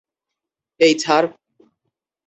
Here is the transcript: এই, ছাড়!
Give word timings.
এই, 0.79 0.93
ছাড়! 0.95 1.27